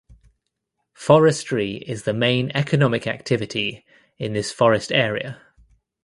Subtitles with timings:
[0.95, 3.85] Forestry is the main economic activity
[4.17, 5.39] in this forest area.